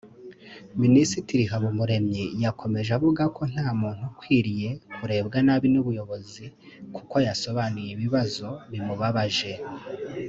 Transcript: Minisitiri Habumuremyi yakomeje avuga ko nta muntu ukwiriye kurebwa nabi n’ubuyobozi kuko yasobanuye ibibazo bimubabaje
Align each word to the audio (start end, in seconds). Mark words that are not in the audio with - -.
Minisitiri 0.81 1.43
Habumuremyi 1.51 2.23
yakomeje 2.43 2.89
avuga 2.97 3.23
ko 3.35 3.41
nta 3.51 3.67
muntu 3.79 4.03
ukwiriye 4.11 4.69
kurebwa 4.95 5.37
nabi 5.45 5.67
n’ubuyobozi 5.73 6.45
kuko 6.95 7.15
yasobanuye 7.27 7.89
ibibazo 7.93 8.47
bimubabaje 8.71 9.51